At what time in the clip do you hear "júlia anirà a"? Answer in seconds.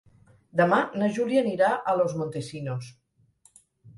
1.17-1.95